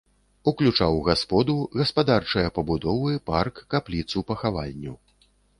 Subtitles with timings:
[0.51, 4.99] Уключаў гасподу, гаспадарчыя пабудовы, парк, капліцу-пахавальню.